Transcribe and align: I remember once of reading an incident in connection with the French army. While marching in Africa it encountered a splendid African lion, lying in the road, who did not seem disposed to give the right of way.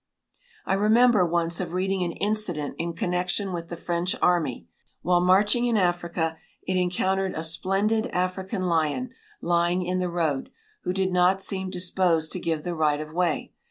I 0.65 0.73
remember 0.73 1.23
once 1.23 1.59
of 1.59 1.73
reading 1.73 2.01
an 2.01 2.13
incident 2.13 2.73
in 2.79 2.93
connection 2.93 3.53
with 3.53 3.67
the 3.67 3.77
French 3.77 4.15
army. 4.19 4.67
While 5.03 5.21
marching 5.21 5.67
in 5.67 5.77
Africa 5.77 6.37
it 6.63 6.75
encountered 6.75 7.35
a 7.35 7.43
splendid 7.43 8.07
African 8.07 8.63
lion, 8.63 9.11
lying 9.41 9.85
in 9.85 9.99
the 9.99 10.09
road, 10.09 10.49
who 10.81 10.91
did 10.91 11.11
not 11.11 11.39
seem 11.39 11.69
disposed 11.69 12.31
to 12.31 12.39
give 12.39 12.63
the 12.63 12.73
right 12.73 12.99
of 12.99 13.13
way. 13.13 13.51